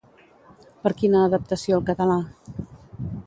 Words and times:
Per 0.85 0.91
quina 1.01 1.19
adaptació 1.27 1.77
al 1.79 1.85
català? 1.91 2.17